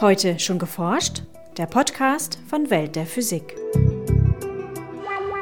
[0.00, 1.22] Heute schon geforscht?
[1.56, 3.56] Der Podcast von Welt der Physik.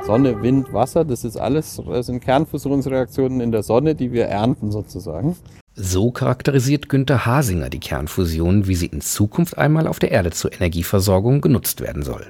[0.06, 4.72] Sonne, Wind, Wasser, das ist alles, das sind Kernfusionsreaktionen in der Sonne, die wir ernten
[4.72, 5.36] sozusagen.
[5.74, 10.54] So charakterisiert Günther Hasinger die Kernfusion, wie sie in Zukunft einmal auf der Erde zur
[10.54, 12.26] Energieversorgung genutzt werden soll.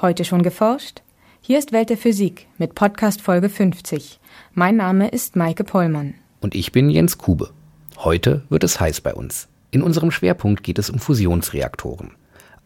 [0.00, 1.02] Heute schon geforscht?
[1.40, 4.18] Hier ist Welt der Physik mit Podcast Folge 50.
[4.54, 6.14] Mein Name ist Maike Pollmann.
[6.40, 7.50] Und ich bin Jens Kube.
[7.98, 9.46] Heute wird es heiß bei uns.
[9.72, 12.10] In unserem Schwerpunkt geht es um Fusionsreaktoren.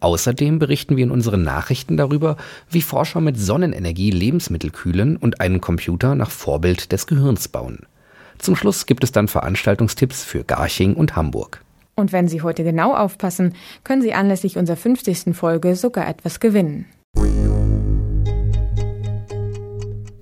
[0.01, 2.37] Außerdem berichten wir in unseren Nachrichten darüber,
[2.69, 7.87] wie Forscher mit Sonnenenergie Lebensmittel kühlen und einen Computer nach Vorbild des Gehirns bauen.
[8.39, 11.63] Zum Schluss gibt es dann Veranstaltungstipps für Garching und Hamburg.
[11.95, 15.35] Und wenn Sie heute genau aufpassen, können Sie anlässlich unserer 50.
[15.35, 16.87] Folge sogar etwas gewinnen.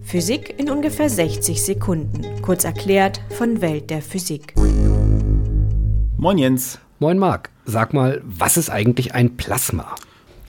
[0.03, 2.42] Physik in ungefähr 60 Sekunden.
[2.42, 4.55] Kurz erklärt von Welt der Physik.
[6.24, 6.78] Moin Jens.
[7.01, 7.51] Moin Marc.
[7.66, 9.94] Sag mal, was ist eigentlich ein Plasma?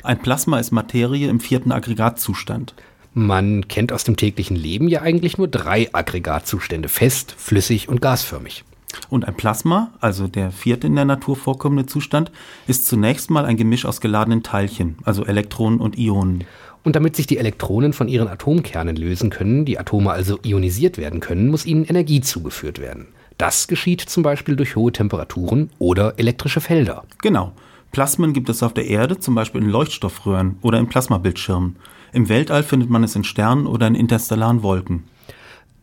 [0.04, 2.74] Ein Plasma ist Materie im vierten Aggregatzustand.
[3.14, 8.64] Man kennt aus dem täglichen Leben ja eigentlich nur drei Aggregatzustände, fest, flüssig und gasförmig.
[9.10, 12.32] Und ein Plasma, also der vierte in der Natur vorkommende Zustand,
[12.68, 16.46] ist zunächst mal ein Gemisch aus geladenen Teilchen, also Elektronen und Ionen.
[16.86, 21.20] Und damit sich die Elektronen von ihren Atomkernen lösen können, die Atome also ionisiert werden
[21.20, 23.08] können, muss ihnen Energie zugeführt werden.
[23.38, 27.04] Das geschieht zum Beispiel durch hohe Temperaturen oder elektrische Felder.
[27.22, 27.52] Genau.
[27.92, 31.78] Plasmen gibt es auf der Erde, zum Beispiel in Leuchtstoffröhren oder in Plasmabildschirmen.
[32.14, 35.04] Im Weltall findet man es in Sternen oder in interstellaren Wolken.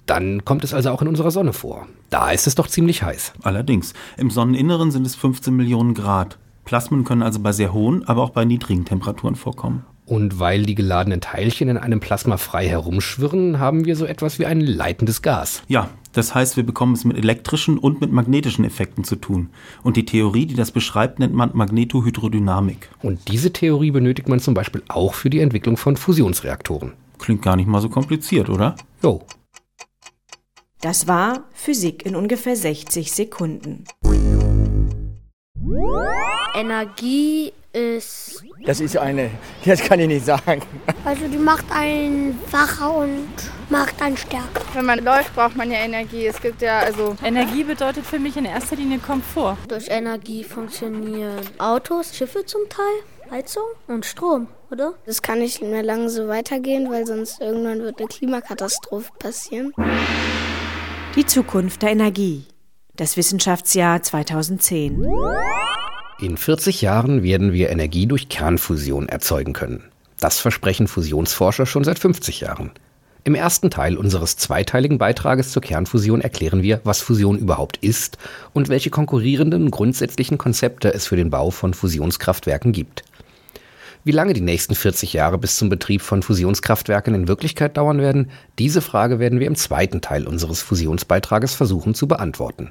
[0.07, 1.87] Dann kommt es also auch in unserer Sonne vor.
[2.11, 3.35] Da ist es doch ziemlich heiß.
[3.43, 6.39] Allerdings, im Sonneninneren sind es 15 Millionen Grad.
[6.65, 9.85] Plasmen können also bei sehr hohen, aber auch bei niedrigen Temperaturen vorkommen.
[10.05, 14.47] Und weil die geladenen Teilchen in einem Plasma frei herumschwirren, haben wir so etwas wie
[14.47, 15.63] ein leitendes Gas.
[15.69, 19.51] Ja, das heißt, wir bekommen es mit elektrischen und mit magnetischen Effekten zu tun.
[19.83, 22.91] Und die Theorie, die das beschreibt, nennt man Magnetohydrodynamik.
[23.03, 26.93] Und diese Theorie benötigt man zum Beispiel auch für die Entwicklung von Fusionsreaktoren.
[27.19, 28.75] Klingt gar nicht mal so kompliziert, oder?
[29.03, 29.23] Jo.
[30.81, 33.85] Das war Physik in ungefähr 60 Sekunden.
[36.55, 38.43] Energie ist.
[38.65, 39.31] Das ist eine,
[39.65, 40.63] das kann ich nicht sagen.
[41.05, 43.29] Also die macht einen wacher und
[43.71, 44.63] macht einen stärker.
[44.75, 46.27] Wenn man läuft, braucht man ja Energie.
[46.27, 47.17] Es gibt ja also.
[47.25, 49.57] Energie bedeutet für mich in erster Linie Komfort.
[49.69, 54.95] Durch Energie funktionieren Autos, Schiffe zum Teil, Heizung und Strom, oder?
[55.07, 59.73] Das kann nicht mehr lange so weitergehen, weil sonst irgendwann wird eine Klimakatastrophe passieren.
[61.17, 62.47] Die Zukunft der Energie.
[62.95, 65.07] Das Wissenschaftsjahr 2010.
[66.23, 69.83] In 40 Jahren werden wir Energie durch Kernfusion erzeugen können.
[70.21, 72.71] Das versprechen Fusionsforscher schon seit 50 Jahren.
[73.25, 78.19] Im ersten Teil unseres zweiteiligen Beitrages zur Kernfusion erklären wir, was Fusion überhaupt ist
[78.53, 83.03] und welche konkurrierenden grundsätzlichen Konzepte es für den Bau von Fusionskraftwerken gibt.
[84.05, 88.31] Wie lange die nächsten 40 Jahre bis zum Betrieb von Fusionskraftwerken in Wirklichkeit dauern werden,
[88.61, 92.71] diese Frage werden wir im zweiten Teil unseres Fusionsbeitrages versuchen zu beantworten.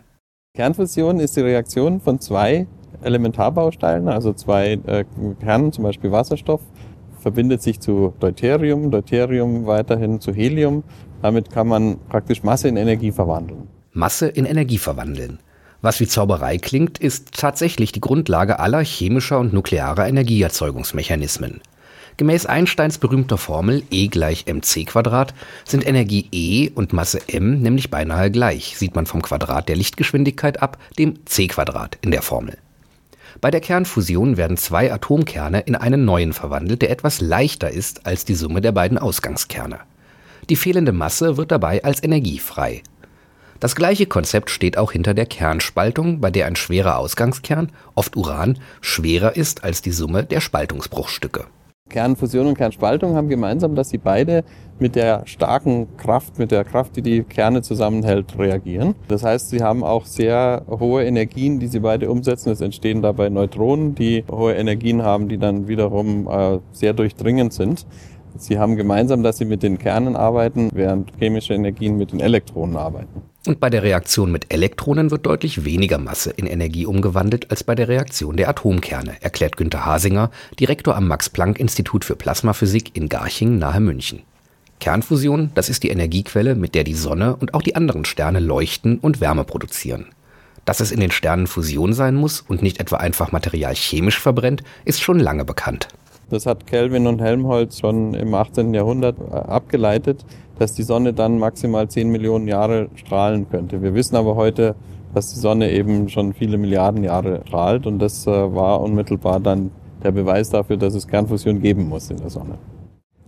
[0.55, 2.65] Kernfusion ist die Reaktion von zwei
[3.03, 5.05] Elementarbausteinen, also zwei äh,
[5.39, 6.61] Kernen, zum Beispiel Wasserstoff,
[7.19, 10.83] verbindet sich zu Deuterium, Deuterium weiterhin zu Helium.
[11.21, 13.67] Damit kann man praktisch Masse in Energie verwandeln.
[13.93, 15.39] Masse in Energie verwandeln.
[15.81, 21.61] Was wie Zauberei klingt, ist tatsächlich die Grundlage aller chemischer und nuklearer Energieerzeugungsmechanismen.
[22.17, 25.33] Gemäß Einsteins berühmter Formel E gleich mc Quadrat
[25.65, 30.61] sind Energie E und Masse m nämlich beinahe gleich, sieht man vom Quadrat der Lichtgeschwindigkeit
[30.61, 32.57] ab, dem c Quadrat in der Formel.
[33.39, 38.25] Bei der Kernfusion werden zwei Atomkerne in einen neuen verwandelt, der etwas leichter ist als
[38.25, 39.79] die Summe der beiden Ausgangskerne.
[40.49, 42.83] Die fehlende Masse wird dabei als Energie frei.
[43.61, 48.57] Das gleiche Konzept steht auch hinter der Kernspaltung, bei der ein schwerer Ausgangskern, oft Uran,
[48.81, 51.45] schwerer ist als die Summe der Spaltungsbruchstücke.
[51.91, 54.43] Kernfusion und Kernspaltung haben gemeinsam, dass sie beide
[54.79, 58.95] mit der starken Kraft, mit der Kraft, die die Kerne zusammenhält, reagieren.
[59.07, 62.49] Das heißt, sie haben auch sehr hohe Energien, die sie beide umsetzen.
[62.49, 67.85] Es entstehen dabei Neutronen, die hohe Energien haben, die dann wiederum äh, sehr durchdringend sind.
[68.37, 72.77] Sie haben gemeinsam, dass sie mit den Kernen arbeiten, während chemische Energien mit den Elektronen
[72.77, 73.21] arbeiten.
[73.47, 77.73] Und bei der Reaktion mit Elektronen wird deutlich weniger Masse in Energie umgewandelt als bei
[77.73, 80.29] der Reaktion der Atomkerne, erklärt Günter Hasinger,
[80.59, 84.21] Direktor am Max-Planck-Institut für Plasmaphysik in Garching nahe München.
[84.79, 88.99] Kernfusion, das ist die Energiequelle, mit der die Sonne und auch die anderen Sterne leuchten
[88.99, 90.07] und Wärme produzieren.
[90.65, 94.63] Dass es in den Sternen Fusion sein muss und nicht etwa einfach Material chemisch verbrennt,
[94.85, 95.87] ist schon lange bekannt.
[96.31, 98.73] Das hat Kelvin und Helmholtz schon im 18.
[98.73, 100.25] Jahrhundert äh, abgeleitet,
[100.57, 103.81] dass die Sonne dann maximal 10 Millionen Jahre strahlen könnte.
[103.81, 104.75] Wir wissen aber heute,
[105.13, 109.71] dass die Sonne eben schon viele Milliarden Jahre strahlt und das äh, war unmittelbar dann
[110.03, 112.57] der Beweis dafür, dass es Kernfusion geben muss in der Sonne.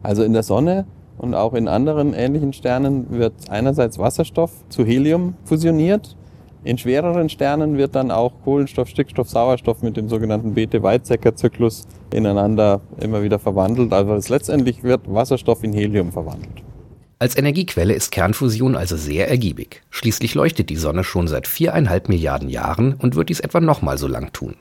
[0.01, 0.85] Also in der Sonne
[1.17, 6.15] und auch in anderen ähnlichen Sternen wird einerseits Wasserstoff zu Helium fusioniert.
[6.65, 13.21] In schwereren Sternen wird dann auch Kohlenstoff, Stickstoff, Sauerstoff mit dem sogenannten Bethe-Weizsäcker-Zyklus ineinander immer
[13.21, 13.91] wieder verwandelt.
[13.91, 16.63] Also letztendlich wird Wasserstoff in Helium verwandelt.
[17.19, 19.81] Als Energiequelle ist Kernfusion also sehr ergiebig.
[19.89, 24.07] Schließlich leuchtet die Sonne schon seit viereinhalb Milliarden Jahren und wird dies etwa nochmal so
[24.07, 24.55] lang tun.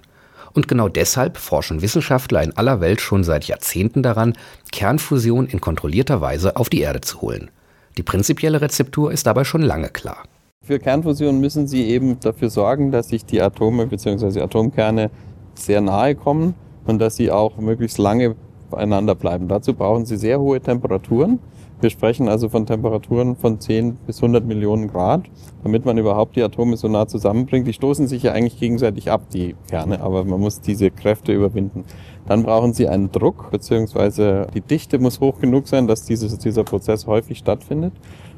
[0.54, 4.34] Und genau deshalb forschen Wissenschaftler in aller Welt schon seit Jahrzehnten daran,
[4.72, 7.50] Kernfusion in kontrollierter Weise auf die Erde zu holen.
[7.96, 10.24] Die prinzipielle Rezeptur ist dabei schon lange klar.
[10.64, 14.42] Für Kernfusion müssen Sie eben dafür sorgen, dass sich die Atome bzw.
[14.42, 15.10] Atomkerne
[15.54, 16.54] sehr nahe kommen
[16.86, 18.36] und dass sie auch möglichst lange
[18.70, 19.48] beieinander bleiben.
[19.48, 21.40] Dazu brauchen Sie sehr hohe Temperaturen.
[21.80, 25.22] Wir sprechen also von Temperaturen von 10 bis 100 Millionen Grad,
[25.64, 27.66] damit man überhaupt die Atome so nah zusammenbringt.
[27.66, 31.82] Die stoßen sich ja eigentlich gegenseitig ab, die Kerne, aber man muss diese Kräfte überwinden.
[32.26, 36.62] Dann brauchen Sie einen Druck, beziehungsweise die Dichte muss hoch genug sein, dass dieses, dieser
[36.62, 37.94] Prozess häufig stattfindet.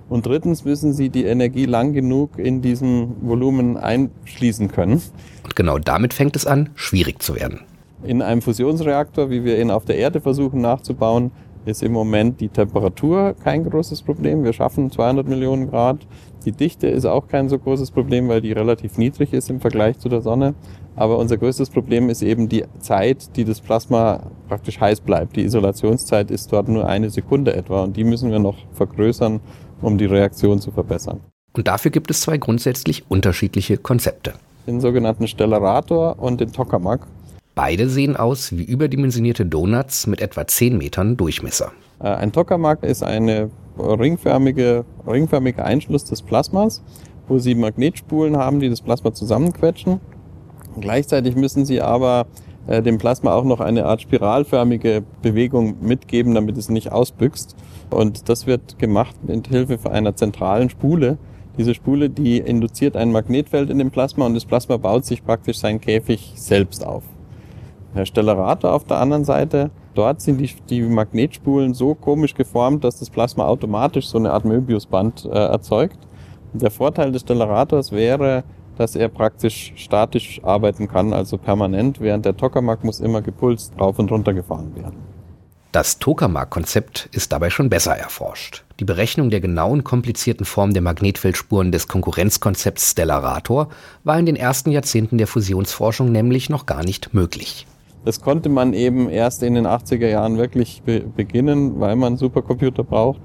[0.09, 5.03] Und drittens müssen Sie die Energie lang genug in diesem Volumen einschließen können.
[5.45, 7.61] Und genau damit fängt es an, schwierig zu werden.
[8.03, 11.31] In einem Fusionsreaktor, wie wir ihn auf der Erde versuchen nachzubauen,
[11.65, 14.45] ist im Moment die Temperatur kein großes Problem.
[14.45, 16.07] Wir schaffen 200 Millionen Grad.
[16.45, 19.99] Die Dichte ist auch kein so großes Problem, weil die relativ niedrig ist im Vergleich
[19.99, 20.55] zu der Sonne.
[20.95, 25.37] Aber unser größtes Problem ist eben die Zeit, die das Plasma praktisch heiß bleibt.
[25.37, 29.41] Die Isolationszeit ist dort nur eine Sekunde etwa und die müssen wir noch vergrößern,
[29.81, 31.21] um die Reaktion zu verbessern.
[31.53, 34.35] Und dafür gibt es zwei grundsätzlich unterschiedliche Konzepte.
[34.67, 37.07] Den sogenannten Stellarator und den Tokamak.
[37.55, 41.71] Beide sehen aus wie überdimensionierte Donuts mit etwa 10 Metern Durchmesser.
[42.01, 46.83] Äh, ein Tokamak ist eine ringförmige, ringförmige Einschluss des Plasmas,
[47.29, 50.01] wo Sie Magnetspulen haben, die das Plasma zusammenquetschen.
[50.81, 52.27] Gleichzeitig müssen Sie aber
[52.67, 57.57] äh, dem Plasma auch noch eine Art spiralförmige Bewegung mitgeben, damit es nicht ausbüchst.
[57.91, 61.19] Und das wird gemacht mit Hilfe einer zentralen Spule.
[61.57, 65.59] Diese Spule, die induziert ein Magnetfeld in dem Plasma und das Plasma baut sich praktisch
[65.59, 67.05] seinen Käfig selbst auf.
[67.95, 72.99] Der Stellarator auf der anderen Seite, dort sind die, die Magnetspulen so komisch geformt, dass
[72.99, 75.99] das Plasma automatisch so eine Art Möbiusband äh, erzeugt.
[76.53, 78.43] Der Vorteil des Stellarators wäre,
[78.79, 83.99] dass er praktisch statisch arbeiten kann, also permanent, während der Tokamak muss immer gepulst rauf
[83.99, 85.15] und runter gefahren werden.
[85.75, 88.63] Das Tokamak-Konzept ist dabei schon besser erforscht.
[88.79, 93.71] Die Berechnung der genauen komplizierten Form der Magnetfeldspuren des Konkurrenzkonzepts Stellarator
[94.05, 97.67] war in den ersten Jahrzehnten der Fusionsforschung nämlich noch gar nicht möglich.
[98.05, 102.85] Das konnte man eben erst in den 80er Jahren wirklich be beginnen, weil man Supercomputer
[102.85, 103.21] braucht.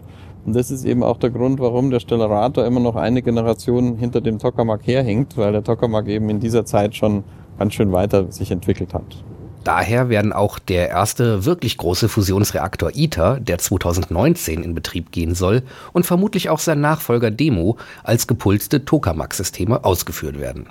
[0.45, 4.21] Und das ist eben auch der Grund, warum der Stellarator immer noch eine Generation hinter
[4.21, 7.23] dem Tokamak herhängt, weil der Tokamak eben in dieser Zeit schon
[7.57, 9.23] ganz schön weiter sich entwickelt hat.
[9.65, 15.63] Daher werden auch der erste wirklich große Fusionsreaktor ITER, der 2019 in Betrieb gehen soll,
[15.91, 20.67] und vermutlich auch sein Nachfolger Demo als gepulste Tokamak-Systeme ausgeführt werden.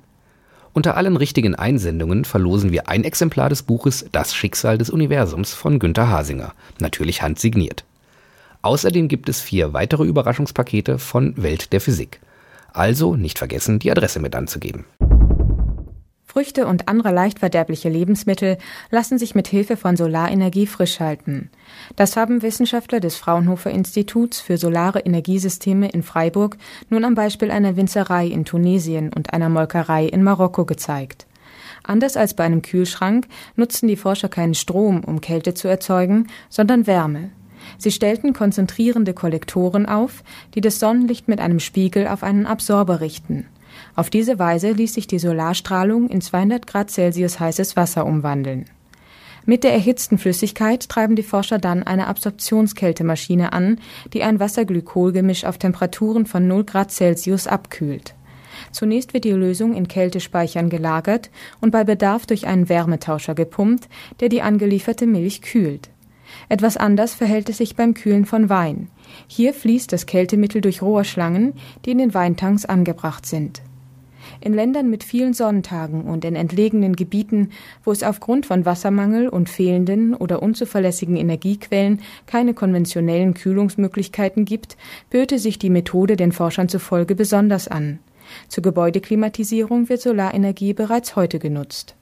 [0.73, 5.79] Unter allen richtigen Einsendungen verlosen wir ein Exemplar des Buches Das Schicksal des Universums von
[5.79, 7.85] Günter Hasinger, natürlich handsigniert.
[8.63, 12.19] Außerdem gibt es vier weitere Überraschungspakete von Welt der Physik.
[12.73, 14.87] Also nicht vergessen, die Adresse mit anzugeben.
[16.33, 18.57] Früchte und andere leicht verderbliche Lebensmittel
[18.91, 21.51] lassen sich mit Hilfe von Solarenergie frisch halten.
[21.95, 26.57] Das haben Wissenschaftler des Fraunhofer Instituts für solare Energiesysteme in Freiburg
[26.89, 31.27] nun am Beispiel einer Winzerei in Tunesien und einer Molkerei in Marokko gezeigt.
[31.83, 36.87] Anders als bei einem Kühlschrank nutzen die Forscher keinen Strom, um Kälte zu erzeugen, sondern
[36.87, 37.29] Wärme.
[37.77, 40.25] Sie stellten konzentrierende Kollektoren auf,
[40.55, 43.49] die das Sonnenlicht mit einem Spiegel auf einen Absorber richten.
[43.95, 48.65] Auf diese Weise ließ sich die Solarstrahlung in 200 Grad Celsius heißes Wasser umwandeln.
[49.45, 53.81] Mit der erhitzten Flüssigkeit treiben die Forscher dann eine Absorptionskältemaschine an,
[54.13, 58.15] die ein Wasserglykolgemisch auf Temperaturen von 0 Grad Celsius abkühlt.
[58.71, 61.31] Zunächst wird die Lösung in Kältespeichern gelagert
[61.61, 63.89] und bei Bedarf durch einen Wärmetauscher gepumpt,
[64.21, 65.91] der die angelieferte Milch kühlt.
[66.49, 68.89] Etwas anders verhält es sich beim Kühlen von Wein.
[69.27, 73.61] Hier fließt das Kältemittel durch Rohrschlangen, die in den Weintanks angebracht sind.
[74.43, 77.51] In Ländern mit vielen Sonnentagen und in entlegenen Gebieten,
[77.85, 84.77] wo es aufgrund von Wassermangel und fehlenden oder unzuverlässigen Energiequellen keine konventionellen Kühlungsmöglichkeiten gibt,
[85.11, 88.01] böte sich die Methode den Forschern zufolge besonders an.
[88.49, 91.95] Zur Gebäudeklimatisierung wird Solarenergie bereits heute genutzt.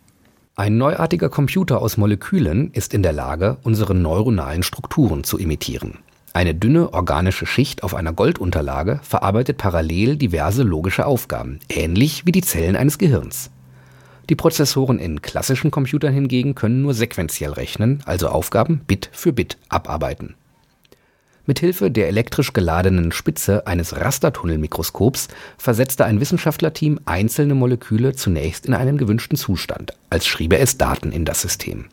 [0.57, 5.99] Ein neuartiger Computer aus Molekülen ist in der Lage, unsere neuronalen Strukturen zu imitieren.
[6.33, 12.43] Eine dünne organische Schicht auf einer Goldunterlage verarbeitet parallel diverse logische Aufgaben, ähnlich wie die
[12.43, 13.51] Zellen eines Gehirns.
[14.29, 19.59] Die Prozessoren in klassischen Computern hingegen können nur sequenziell rechnen, also Aufgaben Bit für Bit
[19.69, 20.37] abarbeiten.
[21.47, 25.27] Mithilfe der elektrisch geladenen Spitze eines Rastertunnelmikroskops
[25.59, 31.25] versetzte ein Wissenschaftlerteam einzelne Moleküle zunächst in einen gewünschten Zustand, als schriebe es Daten in
[31.25, 31.87] das System.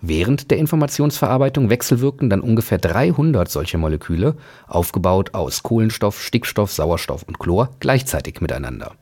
[0.00, 4.36] Während der Informationsverarbeitung wechselwirken dann ungefähr 300 solche Moleküle,
[4.66, 8.92] aufgebaut aus Kohlenstoff, Stickstoff, Sauerstoff und Chlor, gleichzeitig miteinander.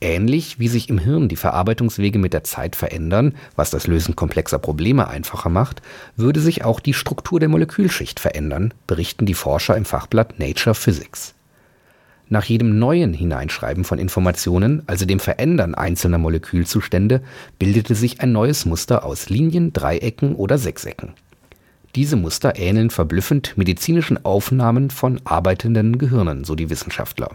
[0.00, 4.58] Ähnlich wie sich im Hirn die Verarbeitungswege mit der Zeit verändern, was das Lösen komplexer
[4.58, 5.80] Probleme einfacher macht,
[6.16, 11.35] würde sich auch die Struktur der Molekülschicht verändern, berichten die Forscher im Fachblatt Nature Physics.
[12.28, 17.22] Nach jedem neuen Hineinschreiben von Informationen, also dem Verändern einzelner Molekülzustände,
[17.58, 21.14] bildete sich ein neues Muster aus Linien, Dreiecken oder Sechsecken.
[21.94, 27.30] Diese Muster ähneln verblüffend medizinischen Aufnahmen von arbeitenden Gehirnen, so die Wissenschaftler.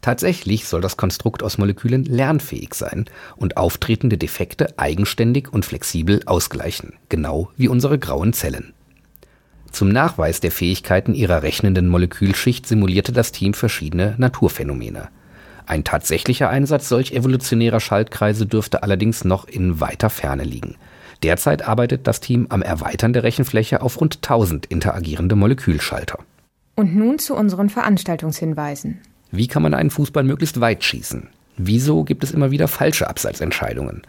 [0.00, 6.92] Tatsächlich soll das Konstrukt aus Molekülen lernfähig sein und auftretende Defekte eigenständig und flexibel ausgleichen,
[7.08, 8.72] genau wie unsere grauen Zellen.
[9.70, 15.08] Zum Nachweis der Fähigkeiten ihrer rechnenden Molekülschicht simulierte das Team verschiedene Naturphänomene.
[15.66, 20.76] Ein tatsächlicher Einsatz solch evolutionärer Schaltkreise dürfte allerdings noch in weiter Ferne liegen.
[21.22, 26.20] Derzeit arbeitet das Team am Erweitern der Rechenfläche auf rund 1000 interagierende Molekülschalter.
[26.74, 29.00] Und nun zu unseren Veranstaltungshinweisen.
[29.30, 31.28] Wie kann man einen Fußball möglichst weit schießen?
[31.56, 34.02] Wieso gibt es immer wieder falsche Abseitsentscheidungen?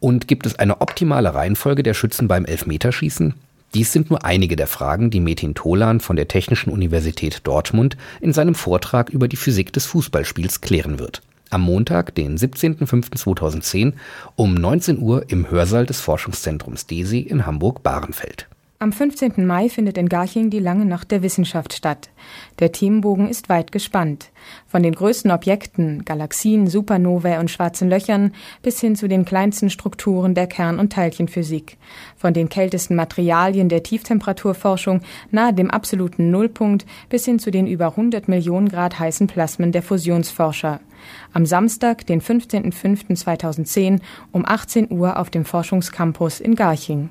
[0.00, 3.34] Und gibt es eine optimale Reihenfolge der Schützen beim Elfmeterschießen?
[3.74, 8.32] Dies sind nur einige der Fragen, die Metin Tolan von der Technischen Universität Dortmund in
[8.32, 11.22] seinem Vortrag über die Physik des Fußballspiels klären wird.
[11.50, 13.92] Am Montag, den 17.05.2010
[14.34, 18.48] um 19 Uhr im Hörsaal des Forschungszentrums DESI in Hamburg-Bahrenfeld.
[18.82, 19.46] Am 15.
[19.46, 22.08] Mai findet in Garching die Lange Nacht der Wissenschaft statt.
[22.60, 24.30] Der Themenbogen ist weit gespannt.
[24.66, 28.32] Von den größten Objekten, Galaxien, Supernovae und schwarzen Löchern
[28.62, 31.76] bis hin zu den kleinsten Strukturen der Kern- und Teilchenphysik.
[32.16, 37.88] Von den kältesten Materialien der Tieftemperaturforschung nahe dem absoluten Nullpunkt bis hin zu den über
[37.88, 40.80] 100 Millionen Grad heißen Plasmen der Fusionsforscher.
[41.34, 44.00] Am Samstag, den 15.05.2010
[44.32, 47.10] um 18 Uhr auf dem Forschungscampus in Garching.